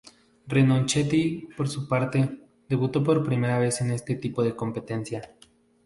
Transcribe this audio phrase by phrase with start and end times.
[0.47, 5.35] Ronchetti, por su parte, debutó por primera vez en este tipo de competencia.